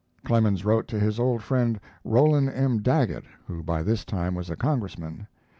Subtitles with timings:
[0.25, 2.81] Clemens wrote to his old friend Rollin M.
[2.81, 5.27] Daggett, who by this time was a Congressman.